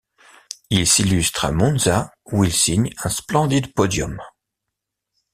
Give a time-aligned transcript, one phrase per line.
[0.71, 4.19] Il s'illustre à Monza où il signe un splendide podium.